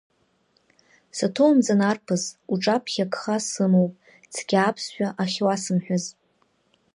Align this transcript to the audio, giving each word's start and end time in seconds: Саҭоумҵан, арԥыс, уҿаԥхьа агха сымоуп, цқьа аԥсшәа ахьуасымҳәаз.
Саҭоумҵан, 1.17 1.81
арԥыс, 1.89 2.23
уҿаԥхьа 2.51 3.05
агха 3.07 3.37
сымоуп, 3.47 3.93
цқьа 4.33 4.59
аԥсшәа 4.67 5.07
ахьуасымҳәаз. 5.23 6.05